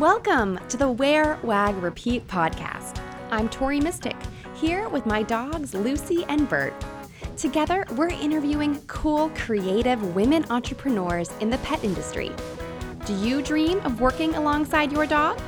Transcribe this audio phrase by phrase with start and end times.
[0.00, 3.02] Welcome to the Wear, Wag, Repeat podcast.
[3.30, 4.16] I'm Tori Mystic,
[4.54, 6.72] here with my dogs Lucy and Bert.
[7.36, 12.32] Together, we're interviewing cool, creative women entrepreneurs in the pet industry.
[13.04, 15.38] Do you dream of working alongside your dog?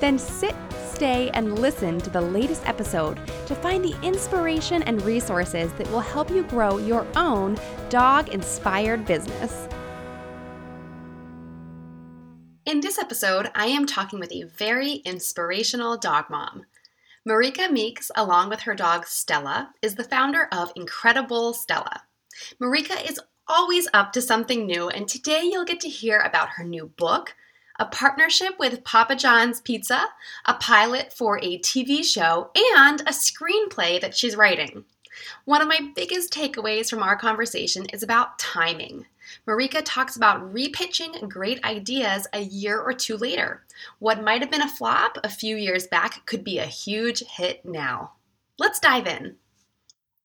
[0.00, 0.54] Then sit,
[0.92, 6.00] stay, and listen to the latest episode to find the inspiration and resources that will
[6.00, 7.56] help you grow your own
[7.88, 9.66] dog inspired business.
[12.74, 16.66] In this episode, I am talking with a very inspirational dog mom.
[17.24, 22.02] Marika Meeks, along with her dog Stella, is the founder of Incredible Stella.
[22.60, 26.64] Marika is always up to something new, and today you'll get to hear about her
[26.64, 27.36] new book,
[27.78, 30.08] a partnership with Papa John's Pizza,
[30.44, 34.84] a pilot for a TV show, and a screenplay that she's writing.
[35.44, 39.06] One of my biggest takeaways from our conversation is about timing.
[39.46, 43.64] Marika talks about repitching great ideas a year or two later.
[43.98, 47.64] What might have been a flop a few years back could be a huge hit
[47.64, 48.12] now.
[48.58, 49.36] Let's dive in.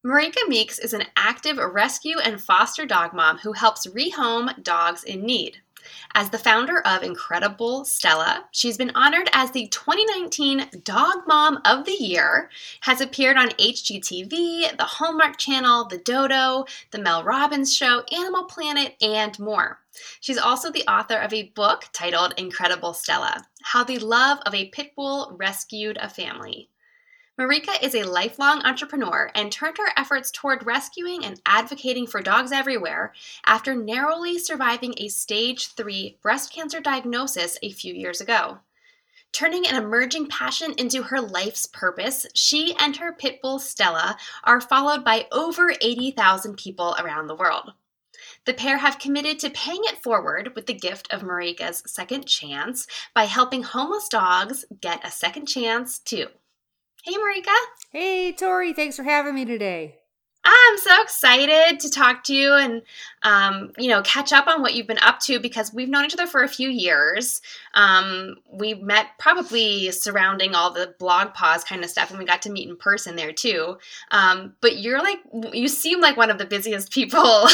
[0.06, 5.26] Marika Meeks is an active rescue and foster dog mom who helps rehome dogs in
[5.26, 5.58] need.
[6.16, 11.86] As the founder of Incredible Stella, she's been honored as the 2019 Dog Mom of
[11.86, 12.50] the Year,
[12.82, 18.96] has appeared on HGTV, the Hallmark Channel, The Dodo, The Mel Robbins Show, Animal Planet,
[19.02, 19.80] and more.
[20.20, 24.70] She's also the author of a book titled Incredible Stella How the Love of a
[24.70, 26.70] Pit Bull Rescued a Family.
[27.40, 32.52] Marika is a lifelong entrepreneur and turned her efforts toward rescuing and advocating for dogs
[32.52, 33.14] everywhere
[33.46, 38.58] after narrowly surviving a stage 3 breast cancer diagnosis a few years ago.
[39.32, 44.60] Turning an emerging passion into her life's purpose, she and her pit bull Stella are
[44.60, 47.72] followed by over 80,000 people around the world.
[48.44, 52.86] The pair have committed to paying it forward with the gift of Marika's second chance
[53.16, 56.28] by helping homeless dogs get a second chance too.
[57.04, 57.56] Hey, Marika.
[57.92, 58.74] Hey, Tori.
[58.74, 59.96] Thanks for having me today.
[60.44, 62.82] I'm so excited to talk to you and,
[63.24, 66.14] um, you know, catch up on what you've been up to because we've known each
[66.14, 67.42] other for a few years.
[67.74, 72.52] Um, we met probably surrounding all the BlogPaws kind of stuff, and we got to
[72.52, 73.78] meet in person there too.
[74.12, 75.20] Um, but you're like,
[75.54, 77.20] you seem like one of the busiest people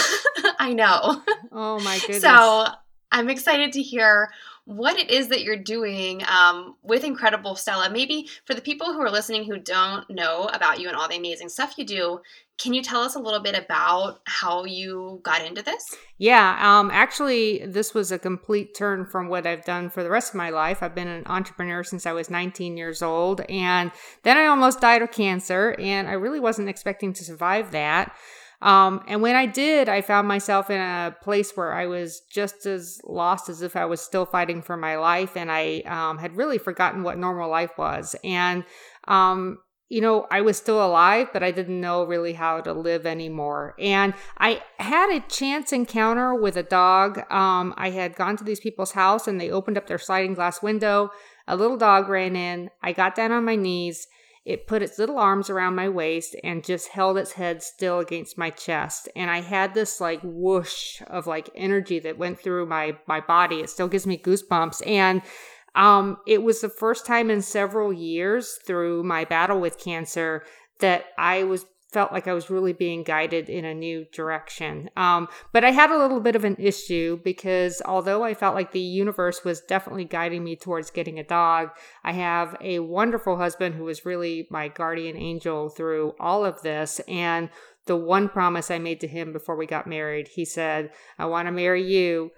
[0.59, 1.21] I know.
[1.51, 2.21] Oh my goodness!
[2.21, 2.65] So
[3.11, 4.29] I'm excited to hear
[4.65, 7.89] what it is that you're doing um, with Incredible Stella.
[7.89, 11.17] Maybe for the people who are listening who don't know about you and all the
[11.17, 12.19] amazing stuff you do,
[12.57, 15.83] can you tell us a little bit about how you got into this?
[16.17, 20.31] Yeah, um, actually, this was a complete turn from what I've done for the rest
[20.31, 20.81] of my life.
[20.81, 23.91] I've been an entrepreneur since I was 19 years old, and
[24.23, 28.15] then I almost died of cancer, and I really wasn't expecting to survive that.
[28.65, 32.65] Um, and when I did, I found myself in a place where I was just
[32.65, 35.37] as lost as if I was still fighting for my life.
[35.37, 38.15] And I um, had really forgotten what normal life was.
[38.23, 38.65] And,
[39.07, 43.05] um, you know, I was still alive, but I didn't know really how to live
[43.05, 43.75] anymore.
[43.77, 47.19] And I had a chance encounter with a dog.
[47.31, 50.63] Um, I had gone to these people's house and they opened up their sliding glass
[50.63, 51.11] window.
[51.47, 52.71] A little dog ran in.
[52.81, 54.07] I got down on my knees
[54.45, 58.37] it put its little arms around my waist and just held its head still against
[58.37, 59.09] my chest.
[59.15, 63.59] And I had this like whoosh of like energy that went through my my body.
[63.59, 64.85] It still gives me goosebumps.
[64.87, 65.23] And
[65.73, 70.43] um, it was the first time in several years through my battle with cancer
[70.79, 74.89] that I was felt like I was really being guided in a new direction.
[74.97, 78.73] Um, but I had a little bit of an issue because although I felt like
[78.73, 81.69] the universe was definitely guiding me towards getting a dog,
[82.03, 86.99] I have a wonderful husband who was really my guardian angel through all of this.
[87.07, 87.49] And
[87.85, 91.47] the one promise I made to him before we got married, he said, I want
[91.47, 92.31] to marry you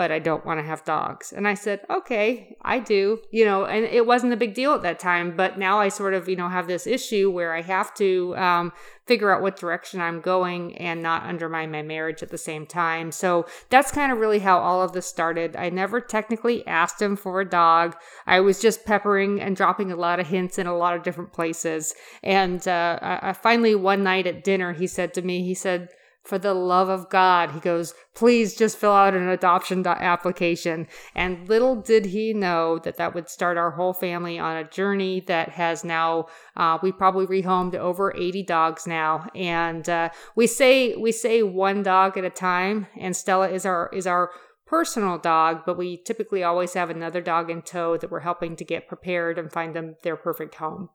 [0.00, 1.30] but I don't want to have dogs.
[1.30, 4.80] And I said, okay, I do, you know, and it wasn't a big deal at
[4.80, 5.36] that time.
[5.36, 8.72] But now I sort of, you know, have this issue where I have to um,
[9.06, 13.12] figure out what direction I'm going and not undermine my marriage at the same time.
[13.12, 15.54] So that's kind of really how all of this started.
[15.54, 17.94] I never technically asked him for a dog.
[18.26, 21.34] I was just peppering and dropping a lot of hints in a lot of different
[21.34, 21.92] places.
[22.22, 25.90] And uh, I, I finally, one night at dinner, he said to me, he said,
[26.24, 30.86] for the love of God, he goes, please just fill out an adoption application.
[31.14, 35.20] And little did he know that that would start our whole family on a journey
[35.26, 36.26] that has now,
[36.56, 39.26] uh, we probably rehomed over 80 dogs now.
[39.34, 42.86] And, uh, we say, we say one dog at a time.
[42.98, 44.30] And Stella is our, is our,
[44.70, 48.64] personal dog, but we typically always have another dog in tow that we're helping to
[48.64, 50.88] get prepared and find them their perfect home.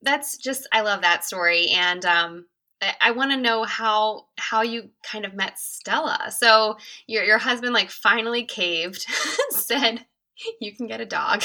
[0.00, 2.46] That's just I love that story and um
[3.00, 6.30] I want to know how how you kind of met Stella.
[6.30, 9.06] So your your husband like finally caved,
[9.50, 10.06] said
[10.60, 11.42] you can get a dog.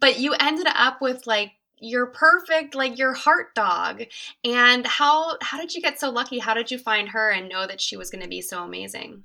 [0.00, 4.04] but you ended up with like your perfect like your heart dog
[4.44, 7.66] and how how did you get so lucky how did you find her and know
[7.66, 9.24] that she was going to be so amazing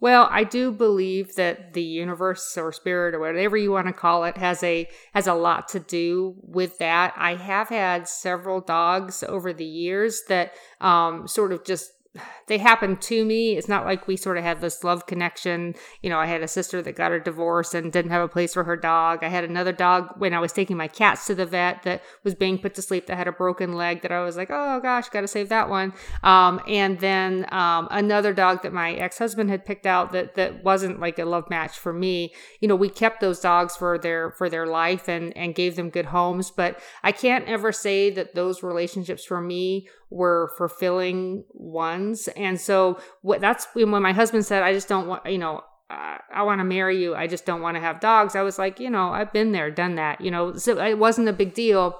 [0.00, 4.24] well, I do believe that the universe or spirit or whatever you want to call
[4.24, 7.14] it has a has a lot to do with that.
[7.16, 11.90] I have had several dogs over the years that um, sort of just
[12.46, 13.56] they happened to me.
[13.56, 15.74] It's not like we sort of had this love connection.
[16.02, 18.54] You know, I had a sister that got a divorce and didn't have a place
[18.54, 19.22] for her dog.
[19.22, 22.34] I had another dog when I was taking my cats to the vet that was
[22.34, 25.10] being put to sleep that had a broken leg that I was like, oh gosh,
[25.10, 25.92] got to save that one.
[26.22, 30.64] Um, and then um, another dog that my ex husband had picked out that that
[30.64, 32.32] wasn't like a love match for me.
[32.60, 35.90] You know, we kept those dogs for their for their life and and gave them
[35.90, 36.50] good homes.
[36.50, 42.28] But I can't ever say that those relationships for me were fulfilling ones.
[42.28, 46.18] And so what that's when my husband said, I just don't want, you know, uh,
[46.32, 47.14] I want to marry you.
[47.14, 48.36] I just don't want to have dogs.
[48.36, 51.28] I was like, you know, I've been there, done that, you know, so it wasn't
[51.28, 51.98] a big deal.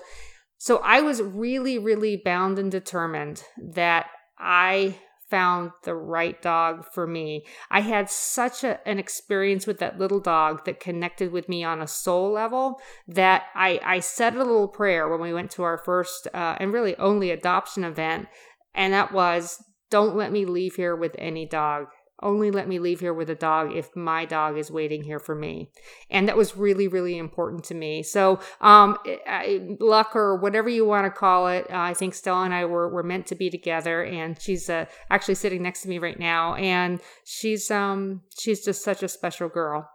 [0.58, 4.06] So I was really, really bound and determined that
[4.38, 4.99] I
[5.31, 7.45] found the right dog for me.
[7.71, 11.81] I had such a, an experience with that little dog that connected with me on
[11.81, 15.79] a soul level that I, I said a little prayer when we went to our
[15.79, 18.29] first uh, and really only adoption event.
[18.75, 21.87] And that was, don't let me leave here with any dog
[22.23, 25.35] only let me leave here with a dog if my dog is waiting here for
[25.35, 25.70] me.
[26.11, 28.03] And that was really really important to me.
[28.03, 32.44] So um, I, luck or whatever you want to call it uh, i think stella
[32.44, 35.88] and i were, were meant to be together and she's uh, actually sitting next to
[35.88, 39.88] me right now and she's um she's just such a special girl.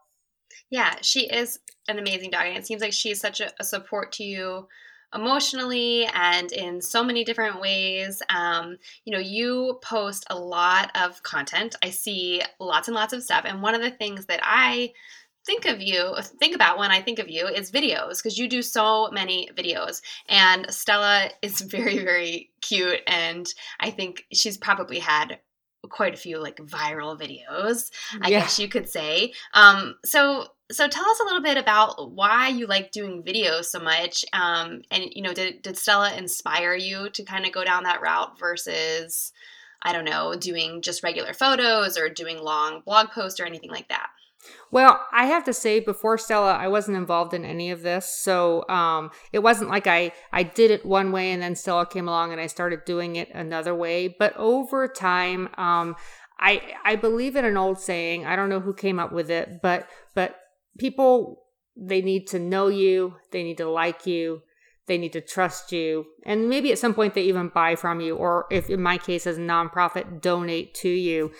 [0.69, 4.11] Yeah she is an amazing dog and it seems like she's such a, a support
[4.13, 4.67] to you
[5.13, 8.21] emotionally and in so many different ways.
[8.29, 11.75] Um, you know, you post a lot of content.
[11.83, 13.45] I see lots and lots of stuff.
[13.45, 14.93] And one of the things that I
[15.45, 18.61] think of you think about when i think of you is videos because you do
[18.61, 23.47] so many videos and stella is very very cute and
[23.79, 25.39] i think she's probably had
[25.89, 27.91] quite a few like viral videos
[28.21, 28.39] i yeah.
[28.39, 32.65] guess you could say um, so so tell us a little bit about why you
[32.65, 37.23] like doing videos so much um, and you know did, did stella inspire you to
[37.23, 39.33] kind of go down that route versus
[39.81, 43.89] i don't know doing just regular photos or doing long blog posts or anything like
[43.89, 44.07] that
[44.71, 48.67] well, I have to say, before Stella, I wasn't involved in any of this, so
[48.69, 52.31] um, it wasn't like I I did it one way and then Stella came along
[52.31, 54.07] and I started doing it another way.
[54.07, 55.95] But over time, um,
[56.39, 58.25] I I believe in an old saying.
[58.25, 60.35] I don't know who came up with it, but but
[60.77, 61.43] people
[61.75, 64.41] they need to know you, they need to like you,
[64.87, 68.15] they need to trust you, and maybe at some point they even buy from you,
[68.15, 71.31] or if in my case as a nonprofit, donate to you.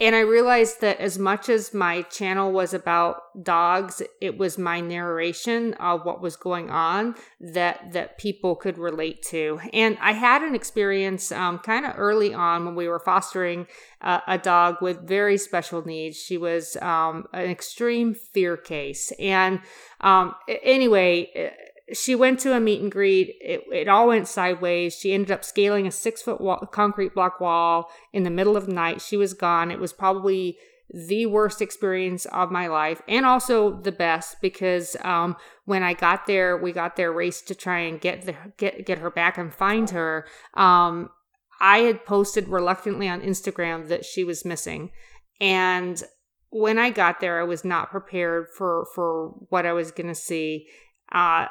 [0.00, 4.80] And I realized that as much as my channel was about dogs, it was my
[4.80, 9.60] narration of what was going on that that people could relate to.
[9.74, 13.66] And I had an experience um, kind of early on when we were fostering
[14.00, 16.16] uh, a dog with very special needs.
[16.16, 19.60] She was um, an extreme fear case, and
[20.00, 21.52] um, anyway
[21.92, 23.36] she went to a meet and greet.
[23.40, 24.94] It, it all went sideways.
[24.94, 28.66] She ended up scaling a six foot wall, concrete block wall in the middle of
[28.66, 29.00] the night.
[29.00, 29.70] She was gone.
[29.70, 30.56] It was probably
[30.92, 36.26] the worst experience of my life and also the best because um, when I got
[36.26, 39.54] there, we got there raced to try and get the, get get her back and
[39.54, 40.26] find her.
[40.54, 41.10] Um,
[41.60, 44.90] I had posted reluctantly on Instagram that she was missing,
[45.40, 46.02] and
[46.50, 50.14] when I got there, I was not prepared for for what I was going to
[50.14, 50.66] see.
[51.12, 51.46] Uh,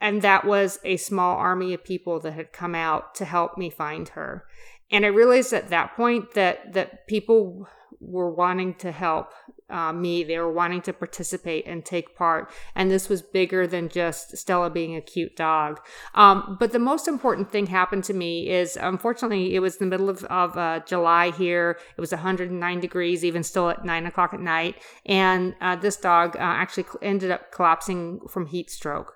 [0.00, 3.70] and that was a small army of people that had come out to help me
[3.70, 4.44] find her.
[4.90, 7.68] And I realized at that point that that people
[8.00, 9.32] were wanting to help
[9.68, 10.22] uh, me.
[10.22, 12.50] They were wanting to participate and take part.
[12.74, 15.80] And this was bigger than just Stella being a cute dog.
[16.14, 20.08] Um, but the most important thing happened to me is, unfortunately, it was the middle
[20.08, 21.78] of, of uh, July here.
[21.96, 24.76] It was 109 degrees, even still at nine o'clock at night.
[25.04, 29.14] And uh, this dog uh, actually ended up collapsing from heat stroke.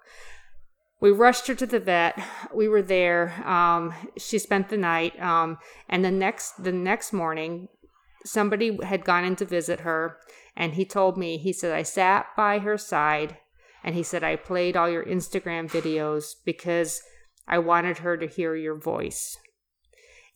[1.00, 2.23] We rushed her to the vet.
[2.54, 3.42] We were there.
[3.47, 7.69] Um, she spent the night, um, and the next the next morning,
[8.25, 10.19] somebody had gone in to visit her,
[10.54, 11.38] and he told me.
[11.38, 13.38] He said I sat by her side,
[13.83, 17.00] and he said I played all your Instagram videos because
[17.49, 19.38] I wanted her to hear your voice.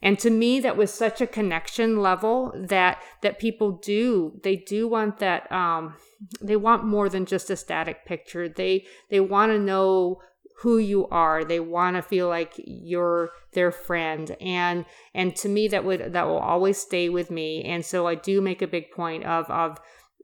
[0.00, 4.40] And to me, that was such a connection level that that people do.
[4.42, 5.50] They do want that.
[5.52, 5.96] Um,
[6.40, 8.48] they want more than just a static picture.
[8.48, 10.20] They they want to know
[10.58, 14.84] who you are they want to feel like you're their friend and
[15.14, 18.40] and to me that would that will always stay with me and so i do
[18.40, 19.78] make a big point of of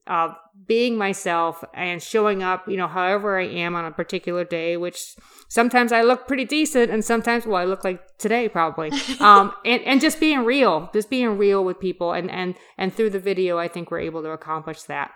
[0.06, 0.34] of
[0.66, 5.14] being myself and showing up, you know, however I am on a particular day, which
[5.48, 8.90] sometimes I look pretty decent and sometimes, well, I look like today probably.
[9.20, 12.12] um, and, and just being real, just being real with people.
[12.12, 15.12] And, and, and through the video, I think we're able to accomplish that.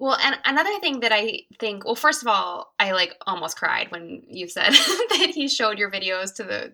[0.00, 3.90] Well, and another thing that I think, well, first of all, I like almost cried
[3.90, 6.72] when you said that he showed your videos to the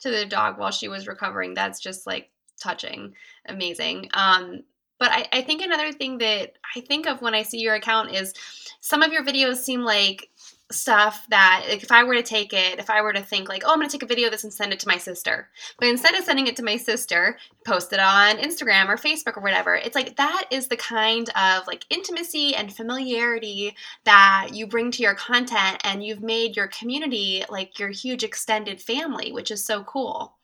[0.00, 1.54] to the dog while she was recovering.
[1.54, 2.30] That's just like
[2.62, 3.14] touching,
[3.46, 4.10] amazing.
[4.14, 4.62] Um,
[5.00, 8.14] but I, I think another thing that I think of when I see your account
[8.14, 8.32] is
[8.80, 10.28] some of your videos seem like
[10.70, 13.62] stuff that like, if I were to take it, if I were to think like,
[13.64, 15.48] oh, I'm going to take a video of this and send it to my sister,
[15.78, 19.42] but instead of sending it to my sister, post it on Instagram or Facebook or
[19.42, 24.90] whatever, it's like that is the kind of like intimacy and familiarity that you bring
[24.90, 29.64] to your content, and you've made your community like your huge extended family, which is
[29.64, 30.34] so cool.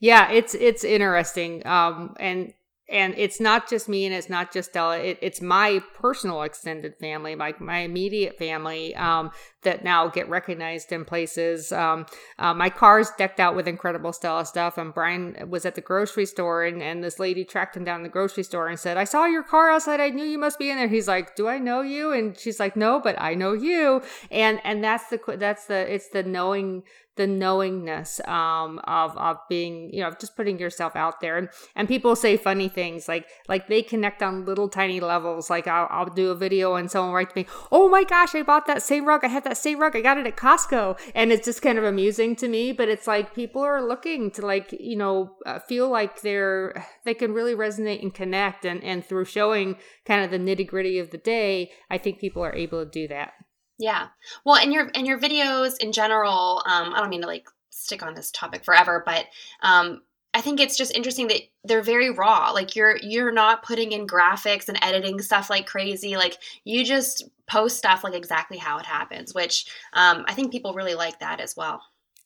[0.00, 1.66] Yeah, it's it's interesting.
[1.66, 2.52] Um, and
[2.88, 4.98] and it's not just me and it's not just Stella.
[4.98, 9.30] It, it's my personal extended family, my my immediate family um,
[9.66, 11.72] that now get recognized in places.
[11.72, 12.06] Um,
[12.38, 16.24] uh, my car's decked out with incredible Stella stuff, and Brian was at the grocery
[16.24, 19.26] store, and, and this lady tracked him down the grocery store and said, "I saw
[19.26, 20.00] your car outside.
[20.00, 22.58] I knew you must be in there." He's like, "Do I know you?" And she's
[22.58, 26.84] like, "No, but I know you." And and that's the that's the it's the knowing
[27.16, 31.88] the knowingness um, of of being you know just putting yourself out there and, and
[31.88, 36.06] people say funny things like like they connect on little tiny levels like I'll, I'll
[36.06, 39.06] do a video and someone write to me oh my gosh I bought that same
[39.06, 41.78] rug I had that same rug I got it at Costco and it's just kind
[41.78, 45.58] of amusing to me but it's like people are looking to like you know uh,
[45.58, 50.30] feel like they're they can really resonate and connect and and through showing kind of
[50.30, 53.32] the nitty gritty of the day I think people are able to do that
[53.78, 54.08] yeah.
[54.44, 58.02] Well, and your and your videos in general, um, I don't mean to like stick
[58.02, 59.26] on this topic forever, but
[59.62, 60.02] um,
[60.36, 62.50] I think it's just interesting that they're very raw.
[62.50, 66.18] Like you're you're not putting in graphics and editing stuff like crazy.
[66.18, 69.64] Like you just post stuff like exactly how it happens, which
[69.94, 71.80] um, I think people really like that as well.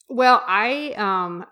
[0.09, 1.47] Well, I um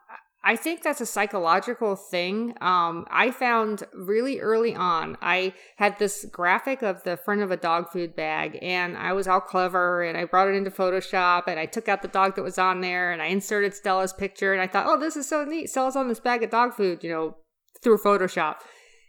[0.44, 2.54] I think that's a psychological thing.
[2.60, 7.56] Um, I found really early on, I had this graphic of the front of a
[7.56, 11.58] dog food bag, and I was all clever, and I brought it into Photoshop, and
[11.58, 14.62] I took out the dog that was on there, and I inserted Stella's picture, and
[14.62, 15.70] I thought, oh, this is so neat.
[15.70, 17.36] Stella's on this bag of dog food, you know,
[17.82, 18.56] through Photoshop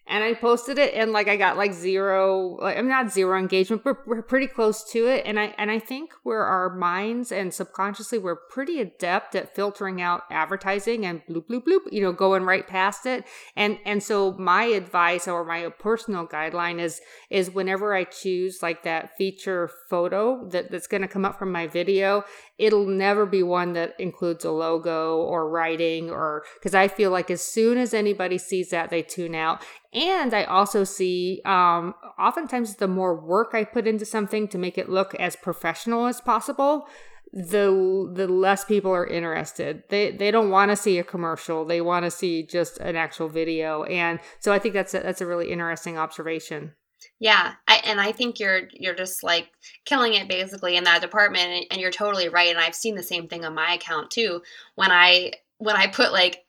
[0.10, 3.84] and I posted it and like I got like zero like I'm not zero engagement
[3.84, 7.54] but we're pretty close to it and I and I think where our minds and
[7.54, 12.44] subconsciously we're pretty adept at filtering out advertising and bloop bloop bloop you know going
[12.44, 13.24] right past it
[13.56, 17.00] and and so my advice or my personal guideline is
[17.30, 21.52] is whenever I choose like that feature photo that, that's going to come up from
[21.52, 22.24] my video
[22.60, 27.32] it'll never be one that includes a logo or writing or because I feel like
[27.32, 29.64] as soon as anybody sees that, they tune out.
[29.94, 34.78] And I also see um, oftentimes the more work I put into something to make
[34.78, 36.88] it look as professional as possible,
[37.32, 39.84] the the less people are interested.
[39.90, 41.66] They they don't want to see a commercial.
[41.66, 43.84] They want to see just an actual video.
[43.84, 46.74] And so I think that's a, that's a really interesting observation.
[47.20, 49.50] Yeah, I, and I think you're you're just like
[49.86, 52.50] killing it basically in that department, and, and you're totally right.
[52.50, 54.42] And I've seen the same thing on my account too.
[54.76, 56.44] When I when I put like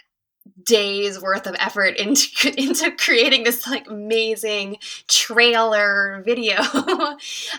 [0.65, 4.79] days worth of effort into into creating this like amazing
[5.09, 6.57] trailer video.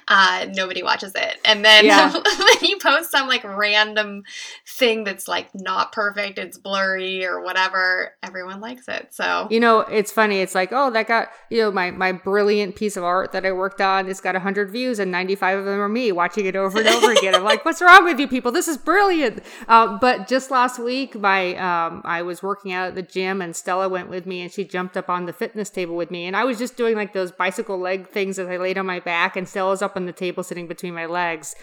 [0.08, 1.38] Uh nobody watches it.
[1.46, 2.12] And then yeah.
[2.14, 4.24] when you post some like random
[4.68, 9.10] thing that's like not perfect it's blurry or whatever everyone likes it.
[9.12, 10.40] So you know it's funny.
[10.40, 13.52] It's like oh that got you know my my brilliant piece of art that i
[13.52, 16.80] worked on it's got 100 views and 95 of them are me watching it over
[16.80, 17.36] and over again.
[17.36, 18.52] I'm like what's wrong with you people?
[18.52, 19.44] This is brilliant.
[19.68, 23.56] Um, but just last week my um i was working out at the gym and
[23.56, 26.26] Stella went with me and she jumped up on the fitness table with me.
[26.26, 29.00] And I was just doing like those bicycle leg things as I laid on my
[29.00, 31.56] back and Stella's up on the table sitting between my legs.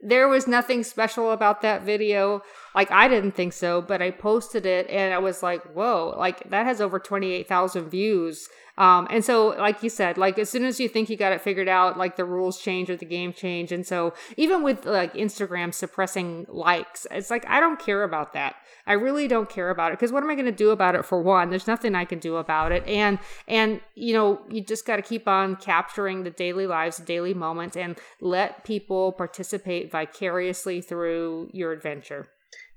[0.00, 2.42] There was nothing special about that video.
[2.74, 6.50] Like, I didn't think so, but I posted it and I was like, whoa, like
[6.50, 8.48] that has over 28,000 views.
[8.76, 11.40] Um, and so, like you said, like as soon as you think you got it
[11.40, 13.70] figured out, like the rules change or the game change.
[13.70, 18.56] And so, even with like Instagram suppressing likes, it's like I don't care about that.
[18.86, 21.04] I really don't care about it because what am I going to do about it?
[21.04, 22.86] For one, there's nothing I can do about it.
[22.86, 27.34] And and you know, you just got to keep on capturing the daily lives, daily
[27.34, 32.28] moments, and let people participate vicariously through your adventure.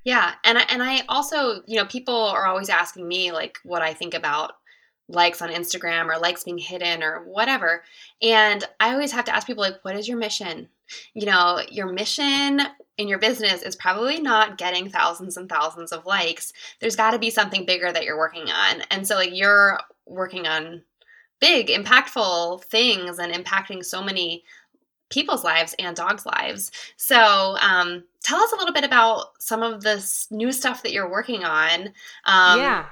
[0.04, 3.82] Yeah, and I, and I also, you know, people are always asking me like what
[3.82, 4.54] I think about
[5.10, 7.84] likes on Instagram or likes being hidden or whatever.
[8.22, 10.70] And I always have to ask people like what is your mission?
[11.14, 12.62] You know, your mission
[12.98, 16.54] in your business is probably not getting thousands and thousands of likes.
[16.80, 18.82] There's got to be something bigger that you're working on.
[18.90, 20.82] And so like you're working on
[21.40, 24.44] big, impactful things and impacting so many
[25.10, 26.72] people's lives and dogs' lives.
[26.98, 31.10] So, um, tell us a little bit about some of this new stuff that you're
[31.10, 31.88] working on.
[32.26, 32.86] Um, yeah.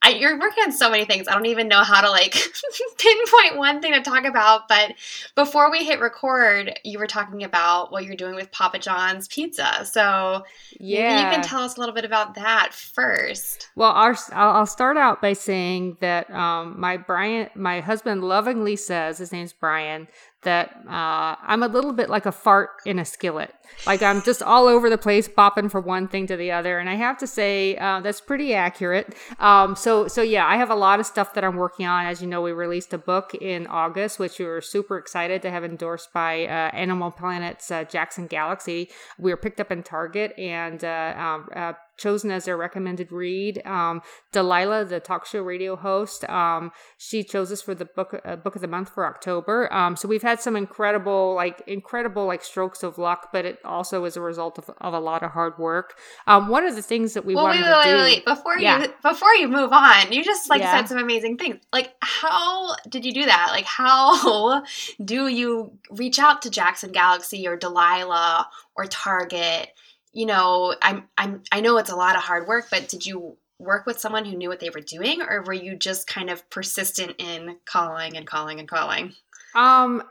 [0.00, 1.28] I, you're working on so many things.
[1.28, 2.32] I don't even know how to like
[2.98, 4.66] pinpoint one thing to talk about.
[4.66, 4.94] But
[5.34, 9.84] before we hit record, you were talking about what you're doing with Papa John's Pizza.
[9.84, 10.44] So
[10.80, 13.68] yeah, you can tell us a little bit about that first.
[13.76, 19.18] Well, our, I'll start out by saying that um, my Brian, my husband, lovingly says
[19.18, 20.08] his name's Brian
[20.44, 23.54] that uh, I'm a little bit like a fart in a skillet.
[23.86, 26.78] Like I'm just all over the place, bopping from one thing to the other.
[26.78, 29.14] And I have to say uh, that's pretty accurate.
[29.38, 32.06] Um, so so yeah, I have a lot of stuff that I'm working on.
[32.06, 35.50] As you know, we released a book in August, which we were super excited to
[35.50, 38.90] have endorsed by uh, Animal Planet's uh, Jackson Galaxy.
[39.18, 43.64] We were picked up in Target and uh, um, uh, chosen as their recommended read.
[43.66, 48.36] Um, Delilah, the talk show radio host, um, she chose us for the book uh,
[48.36, 49.72] book of the month for October.
[49.72, 54.04] Um, so we've had some incredible, like incredible, like strokes of luck, but it also
[54.04, 55.94] is a result of, of a lot of hard work.
[56.26, 58.24] Um, one of the things that we well, wanted wait, wait, to wait, do, wait,
[58.24, 58.82] before yeah.
[58.82, 60.72] you before you move on, you just like yeah.
[60.72, 61.56] said some amazing things.
[61.72, 63.48] Like, how did you do that?
[63.50, 64.62] Like, how
[65.04, 69.70] do you reach out to Jackson Galaxy or Delilah or Target?
[70.14, 73.36] You know, I'm I'm I know it's a lot of hard work, but did you
[73.58, 76.48] work with someone who knew what they were doing or were you just kind of
[76.50, 79.12] persistent in calling and calling and calling?
[79.54, 80.02] Um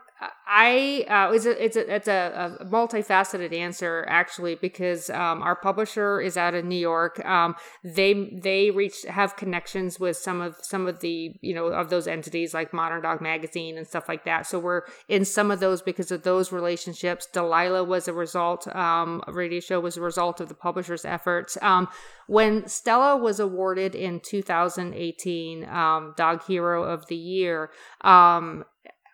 [0.46, 5.56] I uh, it's a it's a it's a, a multifaceted answer actually because um, our
[5.56, 7.24] publisher is out of New York.
[7.24, 11.90] Um, they they reach have connections with some of some of the you know of
[11.90, 14.46] those entities like Modern Dog Magazine and stuff like that.
[14.46, 17.26] So we're in some of those because of those relationships.
[17.32, 18.68] Delilah was a result.
[18.74, 21.56] Um, radio show was a result of the publisher's efforts.
[21.62, 21.88] Um,
[22.26, 27.70] when Stella was awarded in 2018 um, Dog Hero of the Year,
[28.02, 28.64] um,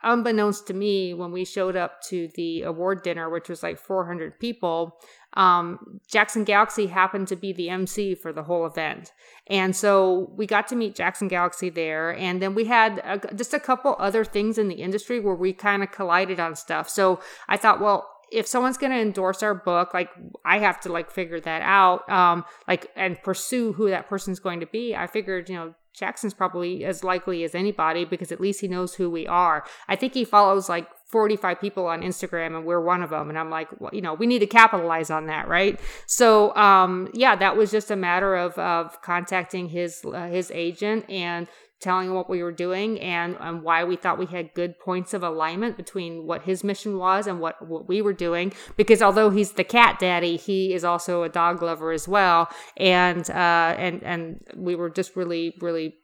[0.03, 4.39] unbeknownst to me, when we showed up to the award dinner, which was like 400
[4.39, 4.99] people,
[5.35, 9.13] um, Jackson Galaxy happened to be the MC for the whole event.
[9.47, 12.17] And so we got to meet Jackson Galaxy there.
[12.17, 15.53] And then we had a, just a couple other things in the industry where we
[15.53, 16.89] kind of collided on stuff.
[16.89, 20.09] So I thought, well, if someone's going to endorse our book like
[20.45, 24.61] i have to like figure that out um like and pursue who that person's going
[24.61, 28.61] to be i figured you know Jackson's probably as likely as anybody because at least
[28.61, 29.65] he knows who we are.
[29.89, 33.29] I think he follows like 45 people on Instagram and we're one of them.
[33.29, 35.79] And I'm like, well, you know, we need to capitalize on that, right?
[36.07, 41.11] So, um, yeah, that was just a matter of, of contacting his, uh, his agent
[41.11, 41.49] and
[41.81, 45.15] telling him what we were doing and, and why we thought we had good points
[45.15, 48.53] of alignment between what his mission was and what, what we were doing.
[48.77, 52.49] Because although he's the cat daddy, he is also a dog lover as well.
[52.77, 55.95] And, uh, and, and we were just really, really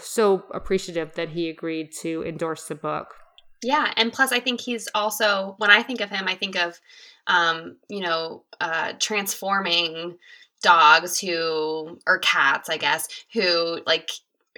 [0.00, 3.14] so appreciative that he agreed to endorse the book.
[3.62, 6.78] Yeah, and plus, I think he's also when I think of him, I think of,
[7.26, 10.18] um, you know, uh, transforming
[10.62, 14.10] dogs who or cats, I guess, who like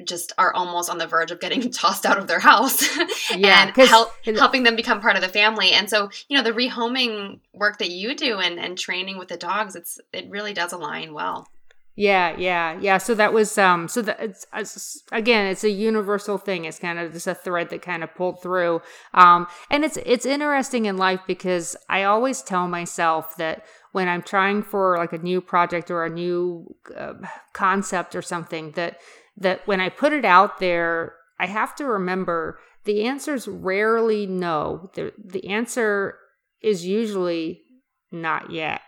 [0.05, 2.83] just are almost on the verge of getting tossed out of their house
[3.37, 5.73] yeah, and help, helping them become part of the family.
[5.73, 9.37] And so, you know, the rehoming work that you do and, and training with the
[9.37, 11.49] dogs, it's it really does align well.
[11.99, 12.99] Yeah, yeah, yeah.
[12.99, 13.89] So that was um.
[13.89, 16.65] So that it's, it's, again, it's a universal thing.
[16.65, 18.83] It's kind of just a thread that kind of pulled through.
[19.15, 24.23] Um, and it's it's interesting in life because I always tell myself that when I'm
[24.23, 27.15] trying for like a new project or a new uh,
[27.53, 29.01] concept or something that
[29.39, 34.91] that when I put it out there, I have to remember the answer's rarely no.
[34.95, 36.19] The, the answer
[36.63, 37.63] is usually
[38.11, 38.81] not yet.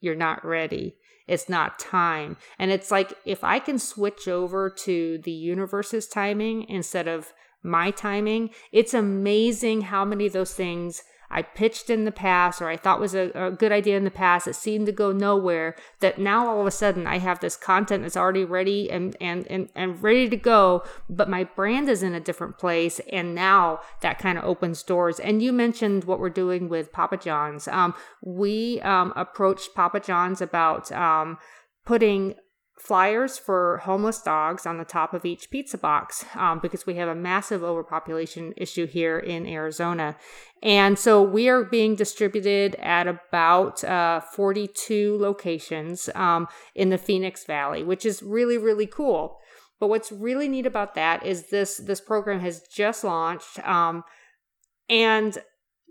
[0.00, 0.96] You're not ready.
[1.26, 2.36] It's not time.
[2.58, 7.90] And it's like if I can switch over to the universe's timing instead of my
[7.90, 12.76] timing, it's amazing how many of those things I pitched in the past or I
[12.76, 16.18] thought was a, a, good idea in the past that seemed to go nowhere that
[16.18, 19.68] now all of a sudden I have this content that's already ready and, and, and,
[19.74, 23.00] and ready to go, but my brand is in a different place.
[23.12, 25.20] And now that kind of opens doors.
[25.20, 27.68] And you mentioned what we're doing with Papa John's.
[27.68, 31.38] Um, we um, approached Papa John's about um,
[31.84, 32.34] putting
[32.78, 37.08] flyers for homeless dogs on the top of each pizza box um, because we have
[37.08, 40.16] a massive overpopulation issue here in Arizona.
[40.62, 47.44] And so we are being distributed at about uh, 42 locations um, in the Phoenix
[47.44, 49.38] Valley, which is really, really cool.
[49.80, 53.60] But what's really neat about that is this this program has just launched.
[53.60, 54.02] Um,
[54.88, 55.38] and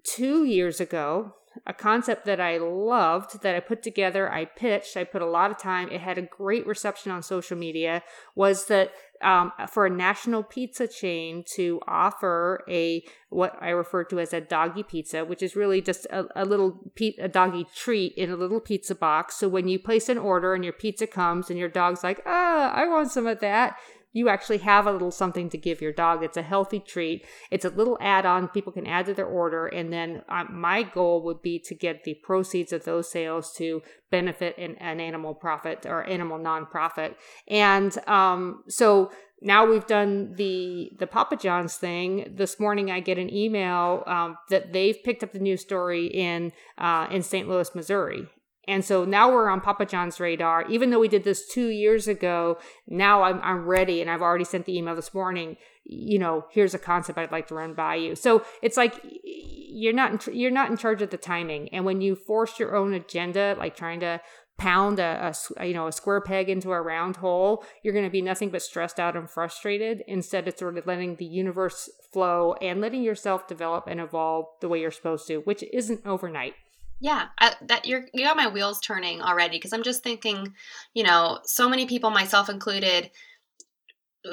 [0.03, 1.33] two years ago,
[1.65, 5.51] a concept that I loved that I put together, I pitched, I put a lot
[5.51, 8.03] of time, it had a great reception on social media,
[8.35, 8.91] was that
[9.21, 14.41] um, for a national pizza chain to offer a what I refer to as a
[14.41, 18.35] doggy pizza, which is really just a, a little pe- a doggy treat in a
[18.35, 19.35] little pizza box.
[19.37, 22.71] So when you place an order and your pizza comes and your dog's like, ah,
[22.71, 23.77] I want some of that,
[24.17, 26.23] you actually have a little something to give your dog.
[26.23, 27.23] It's a healthy treat.
[27.51, 29.67] It's a little add on people can add to their order.
[29.67, 33.83] And then um, my goal would be to get the proceeds of those sales to
[34.09, 37.13] benefit an, an animal profit or animal nonprofit.
[37.47, 42.33] And um, so now we've done the the Papa John's thing.
[42.35, 46.53] This morning, I get an email um, that they've picked up the news story in
[46.79, 47.47] uh, in St.
[47.47, 48.27] Louis, Missouri,
[48.67, 50.65] and so now we're on Papa John's radar.
[50.67, 54.43] Even though we did this two years ago, now I'm, I'm ready and I've already
[54.43, 55.55] sent the email this morning.
[55.85, 58.15] You know, here's a concept I'd like to run by you.
[58.15, 61.69] So it's like you're not in, you're not in charge of the timing.
[61.69, 64.19] And when you force your own agenda, like trying to
[64.57, 68.11] pound a, a, you know a square peg into a round hole you're going to
[68.11, 72.53] be nothing but stressed out and frustrated instead it's sort of letting the universe flow
[72.53, 76.55] and letting yourself develop and evolve the way you're supposed to which isn't overnight
[76.99, 80.53] yeah, I, that you're you got my wheels turning already because I'm just thinking,
[80.93, 83.11] you know, so many people, myself included,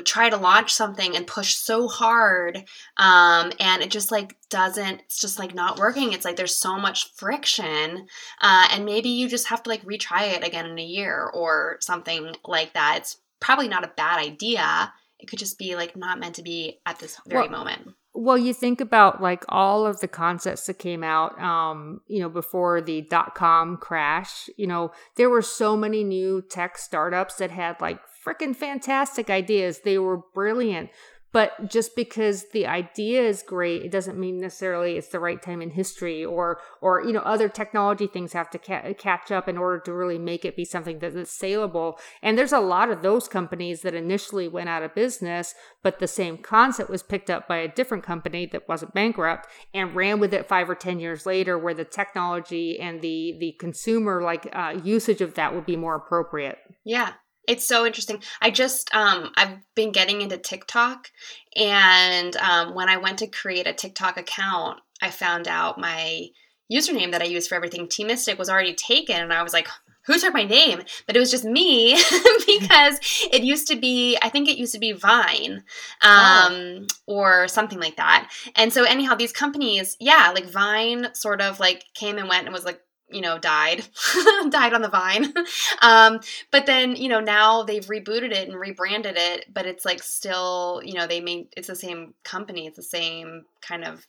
[0.04, 2.64] try to launch something and push so hard,
[2.96, 5.02] um, and it just like doesn't.
[5.02, 6.12] It's just like not working.
[6.12, 8.06] It's like there's so much friction,
[8.40, 11.76] uh, and maybe you just have to like retry it again in a year or
[11.80, 12.96] something like that.
[12.98, 14.92] It's probably not a bad idea.
[15.18, 17.94] It could just be like not meant to be at this very well, moment.
[18.16, 22.28] Well, you think about like all of the concepts that came out, um, you know,
[22.28, 24.48] before the dot com crash.
[24.56, 29.80] You know, there were so many new tech startups that had like freaking fantastic ideas.
[29.80, 30.90] They were brilliant,
[31.34, 35.60] but just because the idea is great it doesn't mean necessarily it's the right time
[35.60, 39.58] in history or or you know other technology things have to ca- catch up in
[39.58, 41.98] order to really make it be something that's saleable.
[42.22, 46.06] And there's a lot of those companies that initially went out of business but the
[46.06, 50.32] same concept was picked up by a different company that wasn't bankrupt and ran with
[50.32, 54.78] it 5 or 10 years later where the technology and the the consumer like uh,
[54.84, 56.58] usage of that would be more appropriate.
[56.84, 57.14] Yeah
[57.48, 58.22] it's so interesting.
[58.40, 61.10] I just um I've been getting into TikTok
[61.56, 66.28] and um when I went to create a TikTok account, I found out my
[66.72, 69.68] username that I use for everything T Mystic was already taken and I was like
[70.06, 70.82] who took my name?
[71.06, 71.94] But it was just me
[72.46, 73.00] because
[73.32, 75.64] it used to be, I think it used to be Vine
[76.02, 76.86] um, oh.
[77.06, 78.30] or something like that.
[78.54, 82.52] And so, anyhow, these companies, yeah, like Vine sort of like came and went and
[82.52, 82.80] was like,
[83.14, 83.84] you know, died,
[84.50, 85.32] died on the vine.
[85.82, 90.02] um, but then, you know, now they've rebooted it and rebranded it, but it's like
[90.02, 94.06] still, you know, they made it's the same company, it's the same kind of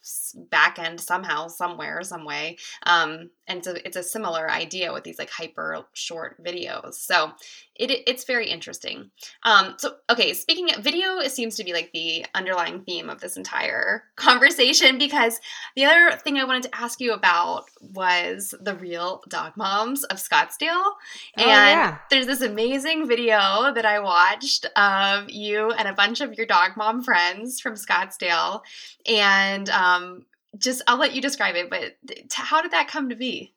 [0.50, 2.58] back end somehow, somewhere, some way.
[2.84, 6.96] Um, and it's a, it's a similar idea with these like hyper short videos.
[6.96, 7.32] So
[7.76, 9.12] it, it's very interesting.
[9.44, 13.20] Um, so, okay, speaking of video, it seems to be like the underlying theme of
[13.20, 15.40] this entire conversation because
[15.76, 20.18] the other thing I wanted to ask you about was the real dog moms of
[20.18, 20.72] Scottsdale.
[20.72, 20.94] Oh,
[21.38, 21.98] and yeah.
[22.10, 26.72] there's this amazing video that I watched of you and a bunch of your dog
[26.78, 28.62] mom friends from Scottsdale.
[29.06, 30.26] And um,
[30.58, 31.98] just, I'll let you describe it, but
[32.32, 33.54] how did that come to be?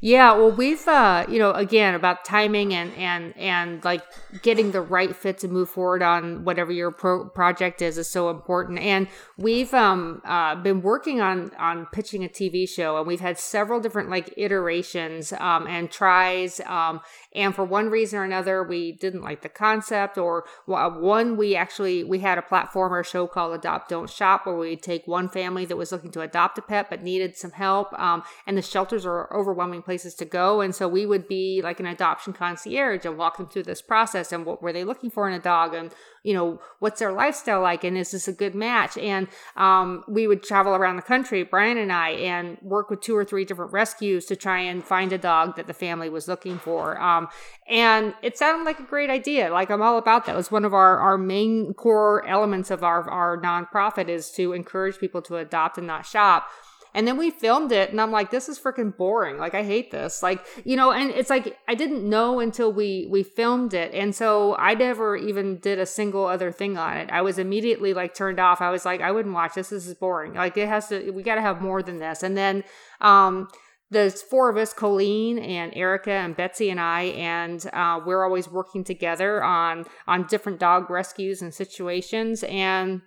[0.00, 4.02] Yeah, well, we've uh, you know, again about timing and and and like
[4.42, 8.30] getting the right fit to move forward on whatever your pro- project is is so
[8.30, 8.78] important.
[8.80, 13.38] And we've um uh, been working on on pitching a TV show, and we've had
[13.38, 17.00] several different like iterations um and tries um
[17.34, 22.04] and for one reason or another we didn't like the concept or one we actually
[22.04, 25.64] we had a platform platformer show called Adopt Don't Shop where we take one family
[25.66, 29.06] that was looking to adopt a pet but needed some help um and the shelters
[29.06, 30.60] are overwhelming places to go.
[30.60, 34.32] And so we would be like an adoption concierge and walk them through this process
[34.32, 35.92] and what were they looking for in a dog and,
[36.22, 38.96] you know, what's their lifestyle like and is this a good match?
[38.96, 43.16] And um, we would travel around the country, Brian and I, and work with two
[43.16, 46.58] or three different rescues to try and find a dog that the family was looking
[46.58, 47.00] for.
[47.00, 47.28] Um,
[47.68, 49.50] and it sounded like a great idea.
[49.50, 50.32] Like I'm all about that.
[50.32, 54.52] It was one of our, our main core elements of our, our nonprofit is to
[54.52, 56.48] encourage people to adopt and not shop.
[56.94, 59.36] And then we filmed it and I'm like, this is freaking boring.
[59.36, 60.22] Like I hate this.
[60.22, 63.92] Like, you know, and it's like I didn't know until we we filmed it.
[63.92, 67.10] And so I never even did a single other thing on it.
[67.10, 68.60] I was immediately like turned off.
[68.60, 69.70] I was like, I wouldn't watch this.
[69.70, 70.34] This is boring.
[70.34, 72.22] Like it has to we gotta have more than this.
[72.22, 72.62] And then
[73.00, 73.48] um
[73.90, 78.48] there's four of us colleen and erica and betsy and i and uh, we're always
[78.48, 83.02] working together on on different dog rescues and situations and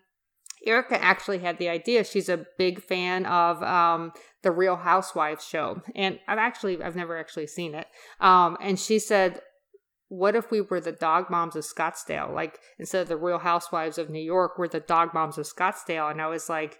[0.65, 2.03] Erica actually had the idea.
[2.03, 4.11] She's a big fan of um,
[4.43, 7.87] the Real Housewives show, and I've actually I've never actually seen it.
[8.19, 9.41] Um, and she said,
[10.09, 12.33] "What if we were the dog moms of Scottsdale?
[12.33, 16.09] Like instead of the Real Housewives of New York, we're the dog moms of Scottsdale."
[16.09, 16.79] And I was like,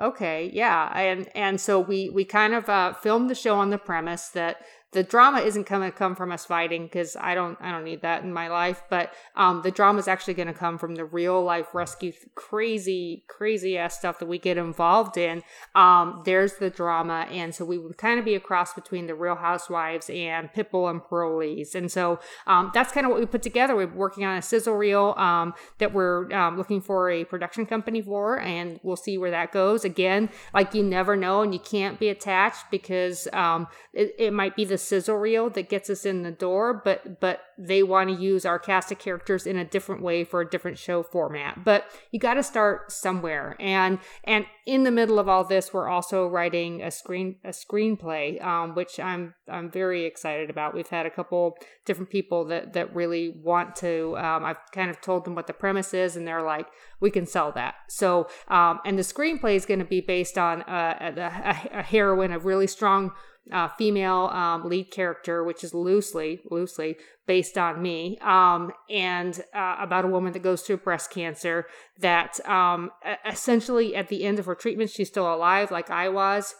[0.00, 3.78] "Okay, yeah." And and so we we kind of uh, filmed the show on the
[3.78, 4.58] premise that
[4.94, 8.02] the drama isn't going to come from us fighting because I don't I don't need
[8.02, 8.82] that in my life.
[8.88, 13.24] But um, the drama is actually going to come from the real life rescue, crazy
[13.28, 15.42] crazy ass stuff that we get involved in.
[15.74, 19.14] Um, there's the drama, and so we would kind of be a cross between the
[19.14, 23.42] Real Housewives and Pitbull and Parolees, and so um, that's kind of what we put
[23.42, 23.74] together.
[23.74, 28.00] We're working on a sizzle reel um, that we're um, looking for a production company
[28.00, 29.84] for, and we'll see where that goes.
[29.84, 34.54] Again, like you never know, and you can't be attached because um, it, it might
[34.54, 38.16] be the sizzle reel that gets us in the door, but but they want to
[38.16, 41.64] use our cast of characters in a different way for a different show format.
[41.64, 45.88] But you got to start somewhere, and and in the middle of all this, we're
[45.88, 50.74] also writing a screen a screenplay, um, which I'm I'm very excited about.
[50.74, 54.16] We've had a couple different people that that really want to.
[54.18, 56.66] Um, I've kind of told them what the premise is, and they're like,
[57.00, 57.74] we can sell that.
[57.88, 61.82] So, um, and the screenplay is going to be based on uh, a, a, a
[61.82, 63.12] heroine, a really strong
[63.52, 69.76] uh, female um, lead character, which is loosely loosely based on me, um, and uh,
[69.78, 71.66] about a woman that goes through breast cancer.
[71.98, 72.90] That um,
[73.26, 76.54] essentially at the end of her treatment, she's still alive, like I was.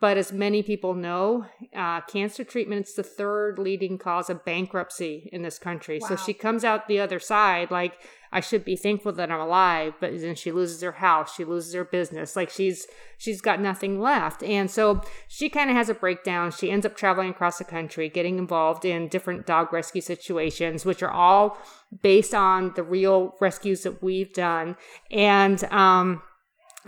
[0.00, 5.30] But as many people know, uh, cancer treatment is the third leading cause of bankruptcy
[5.32, 5.98] in this country.
[6.02, 6.08] Wow.
[6.08, 7.94] So she comes out the other side like
[8.32, 11.74] I should be thankful that I'm alive, but then she loses her house, she loses
[11.74, 12.86] her business, like she's
[13.16, 14.42] she's got nothing left.
[14.42, 16.50] And so she kind of has a breakdown.
[16.50, 21.02] She ends up traveling across the country, getting involved in different dog rescue situations, which
[21.02, 21.58] are all
[22.02, 24.76] based on the real rescues that we've done.
[25.10, 26.22] And um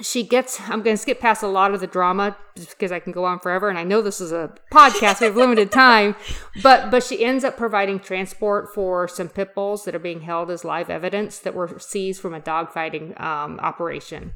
[0.01, 3.13] she gets i'm going to skip past a lot of the drama because i can
[3.13, 6.15] go on forever and i know this is a podcast we have limited time
[6.63, 10.51] but but she ends up providing transport for some pit bulls that are being held
[10.51, 14.33] as live evidence that were seized from a dogfighting um, operation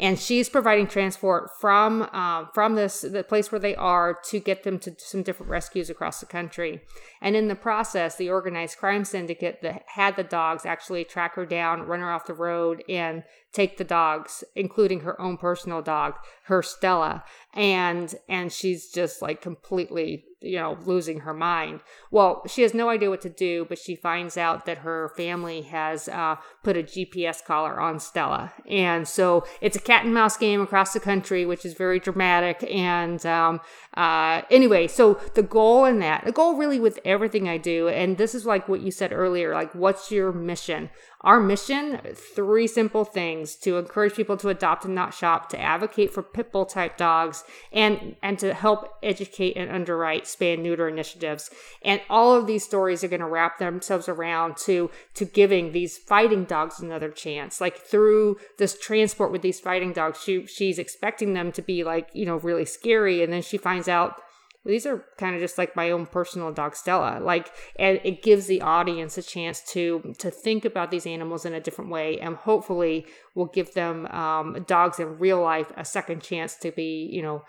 [0.00, 4.62] and she's providing transport from um, from this the place where they are to get
[4.62, 6.80] them to some different rescues across the country.
[7.20, 11.44] And in the process, the organized crime syndicate that had the dogs actually track her
[11.44, 16.14] down, run her off the road, and take the dogs, including her own personal dog,
[16.44, 21.80] her Stella, and and she's just like completely you know losing her mind.
[22.10, 25.62] Well she has no idea what to do but she finds out that her family
[25.62, 28.52] has uh, put a gps collar on stella.
[28.68, 32.62] And so it's a cat and mouse game across the country which is very dramatic
[32.70, 33.60] and um,
[33.94, 38.16] uh, anyway so the goal in that the goal really with everything i do and
[38.16, 40.88] this is like what you said earlier like what's your mission
[41.22, 46.12] our mission three simple things to encourage people to adopt and not shop, to advocate
[46.12, 50.88] for pit bull type dogs, and, and to help educate and underwrite spay and neuter
[50.88, 51.50] initiatives.
[51.82, 55.98] And all of these stories are going to wrap themselves around to, to giving these
[55.98, 57.60] fighting dogs another chance.
[57.60, 62.08] Like through this transport with these fighting dogs, she, she's expecting them to be like,
[62.14, 63.22] you know, really scary.
[63.22, 64.22] And then she finds out
[64.64, 67.20] these are kind of just like my own personal dog Stella.
[67.20, 71.54] Like, and it gives the audience a chance to to think about these animals in
[71.54, 76.22] a different way, and hopefully will give them um, dogs in real life a second
[76.22, 77.42] chance to be, you know,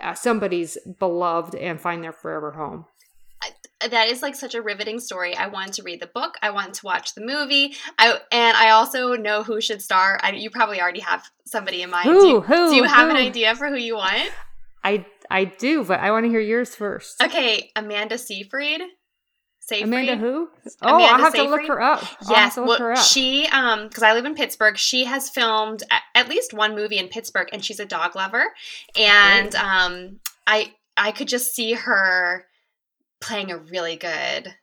[0.00, 2.86] uh, somebody's beloved and find their forever home
[3.80, 5.36] that is like such a riveting story.
[5.36, 6.36] I wanted to read the book.
[6.42, 7.74] I wanted to watch the movie.
[7.98, 10.18] I and I also know who should star.
[10.22, 12.08] I, you probably already have somebody in mind.
[12.08, 12.20] Who?
[12.20, 12.70] Do you, who?
[12.70, 13.16] Do you have who?
[13.16, 14.30] an idea for who you want?
[14.82, 17.22] I I do, but I want to hear yours first.
[17.22, 18.82] Okay, Amanda Seyfried.
[19.60, 19.88] Seyfried.
[19.88, 20.48] Amanda who?
[20.82, 21.48] Oh, Amanda I'll have Seyfried.
[21.48, 22.04] to look her up.
[22.28, 25.82] yes, look well, she um because I live in Pittsburgh, she has filmed
[26.14, 28.44] at least one movie in Pittsburgh, and she's a dog lover,
[28.96, 32.46] and um I I could just see her
[33.20, 34.54] playing a really good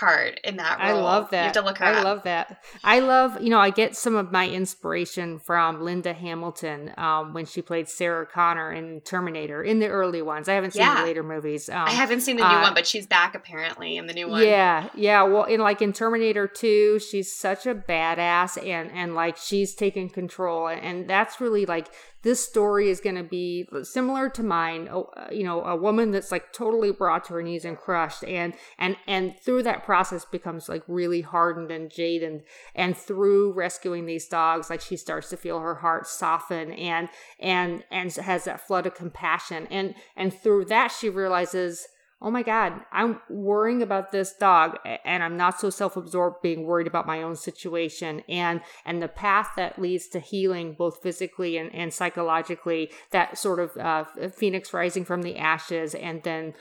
[0.00, 0.98] part in that role.
[0.98, 1.36] I love that.
[1.36, 2.04] You have to look I up.
[2.04, 2.62] love that.
[2.82, 7.44] I love, you know, I get some of my inspiration from Linda Hamilton um, when
[7.44, 10.48] she played Sarah Connor in Terminator in the early ones.
[10.48, 11.00] I haven't seen yeah.
[11.00, 11.68] the later movies.
[11.68, 14.28] Um, I haven't seen the new uh, one, but she's back apparently in the new
[14.28, 14.42] one.
[14.42, 15.22] Yeah, yeah.
[15.22, 20.08] Well, in like in Terminator 2, she's such a badass and and like she's taken
[20.08, 21.88] control and that's really like
[22.22, 24.88] this story is going to be similar to mine.
[24.88, 28.54] Uh, you know a woman that's like totally brought to her knees and crushed and
[28.78, 32.42] and and through that process becomes like really hardened and jaded
[32.74, 37.84] and through rescuing these dogs like she starts to feel her heart soften and and
[37.90, 39.66] and has that flood of compassion.
[39.70, 41.88] And and through that she realizes
[42.22, 46.86] oh my God, I'm worrying about this dog and I'm not so self-absorbed being worried
[46.86, 51.74] about my own situation and and the path that leads to healing both physically and,
[51.74, 56.52] and psychologically, that sort of uh, phoenix rising from the ashes and then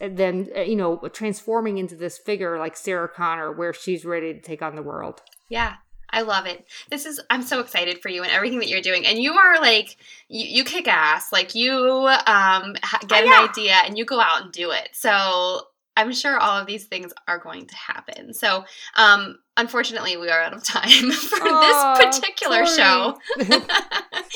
[0.00, 4.40] then uh, you know transforming into this figure like Sarah Connor where she's ready to
[4.40, 5.22] take on the world.
[5.48, 5.76] Yeah,
[6.14, 6.66] I love it.
[6.90, 9.04] This is I'm so excited for you and everything that you're doing.
[9.04, 9.96] And you are like
[10.28, 11.32] you, you kick ass.
[11.32, 12.74] Like you um
[13.06, 13.42] get oh, yeah.
[13.42, 14.90] an idea and you go out and do it.
[14.92, 18.32] So I'm sure all of these things are going to happen.
[18.34, 18.64] So,
[18.96, 23.14] um, unfortunately, we are out of time for oh, this particular sorry.
[23.38, 23.58] show.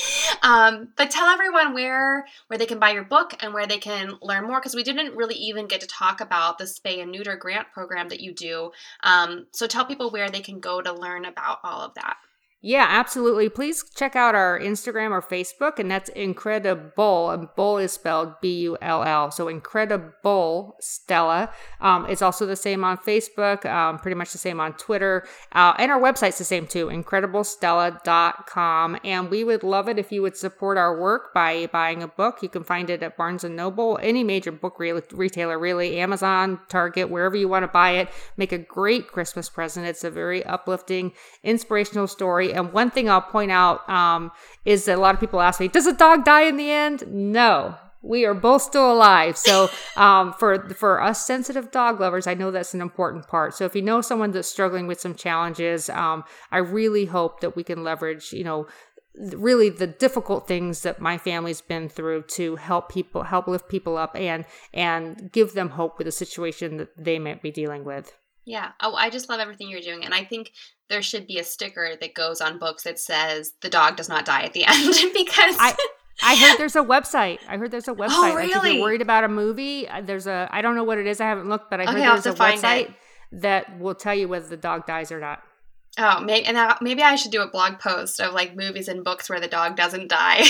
[0.43, 4.19] um, but tell everyone where where they can buy your book and where they can
[4.23, 7.37] learn more because we didn't really even get to talk about the spay and neuter
[7.37, 8.71] grant program that you do.
[9.03, 12.17] Um, so tell people where they can go to learn about all of that.
[12.61, 13.49] Yeah, absolutely.
[13.49, 17.33] Please check out our Instagram or Facebook, and that's Incredibull.
[17.33, 19.31] And bull is spelled B U L L.
[19.31, 21.53] So Incredibull Stella.
[21.81, 25.25] Um, it's also the same on Facebook, um, pretty much the same on Twitter.
[25.53, 28.99] Uh, and our website's the same too, incredibullstella.com.
[29.05, 32.43] And we would love it if you would support our work by buying a book.
[32.43, 36.59] You can find it at Barnes and Noble, any major book re- retailer, really, Amazon,
[36.69, 38.09] Target, wherever you want to buy it.
[38.37, 39.87] Make a great Christmas present.
[39.87, 41.13] It's a very uplifting,
[41.45, 44.31] inspirational story and one thing I'll point out um,
[44.65, 47.05] is that a lot of people ask me, does a dog die in the end?
[47.09, 47.77] No.
[48.01, 49.37] We are both still alive.
[49.37, 53.55] So, um, for for us sensitive dog lovers, I know that's an important part.
[53.55, 57.57] So, if you know someone that's struggling with some challenges, um, I really hope that
[57.57, 58.69] we can leverage, you know,
[59.17, 63.97] really the difficult things that my family's been through to help people help lift people
[63.97, 68.17] up and and give them hope with the situation that they might be dealing with
[68.49, 68.71] yeah.
[68.81, 70.07] Oh, I just love everything you're doing.
[70.07, 70.53] And I think
[70.89, 74.25] there should be a sticker that goes on books that says the dog does not
[74.25, 75.75] die at the end because I
[76.23, 77.39] I heard there's a website.
[77.49, 78.09] I heard there's a oh, website.
[78.11, 78.55] Oh, really?
[78.55, 81.07] Like if you're worried about a movie, uh, there's a I don't know what it
[81.07, 81.21] is.
[81.21, 82.95] I haven't looked, but I heard okay, there's a website it.
[83.33, 85.43] that will tell you whether the dog dies or not.
[86.01, 89.03] Oh, maybe, and I, maybe I should do a blog post of like movies and
[89.03, 90.45] books where the dog doesn't die.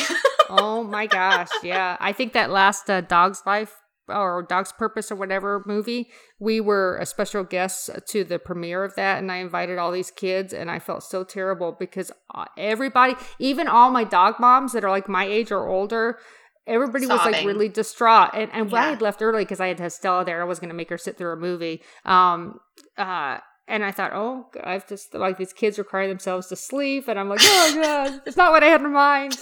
[0.50, 1.96] oh my gosh, yeah!
[2.00, 3.74] I think that last uh, Dog's Life
[4.08, 8.94] or Dog's Purpose or whatever movie, we were a special guest to the premiere of
[8.96, 9.18] that.
[9.18, 13.68] And I invited all these kids, and I felt so terrible because uh, everybody, even
[13.68, 16.18] all my dog moms that are like my age or older,
[16.66, 17.26] everybody Sobbing.
[17.26, 18.30] was like really distraught.
[18.34, 18.76] And, and yeah.
[18.76, 20.40] I had left early because I had Stella there.
[20.40, 21.82] I was going to make her sit through a movie.
[22.04, 22.60] Um,
[22.96, 27.06] uh, and I thought, oh, I've just like these kids are crying themselves to sleep,
[27.06, 29.36] and I'm like, oh god, it's not what I had in mind.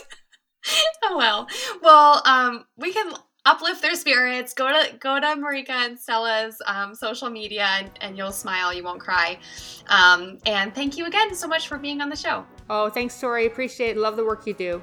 [1.05, 1.47] oh well,
[1.81, 3.13] well, um, we can
[3.47, 4.53] uplift their spirits.
[4.53, 8.75] Go to go to Marika and Stella's um, social media, and, and, you'll smile.
[8.75, 9.39] You won't cry.
[9.89, 12.45] Um, and thank you again so much for being on the show.
[12.69, 13.47] Oh, thanks, Tori.
[13.47, 14.01] Appreciate it.
[14.01, 14.83] Love the work you do.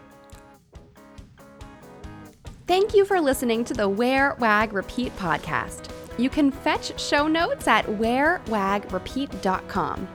[2.66, 5.90] Thank you for listening to the Wear Wag Repeat podcast.
[6.18, 10.08] You can fetch show notes at wearwagrepeat.com.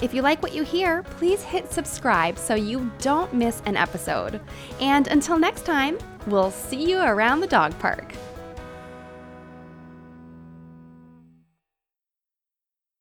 [0.00, 4.40] If you like what you hear, please hit subscribe so you don't miss an episode.
[4.80, 8.14] And until next time, We'll see you around the dog park.